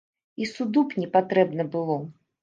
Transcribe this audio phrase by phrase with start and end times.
[0.43, 1.99] І суду б не патрэбна было.